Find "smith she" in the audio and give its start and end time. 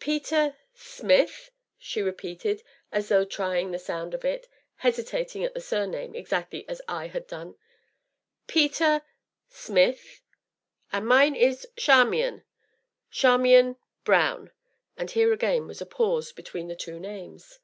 0.74-2.02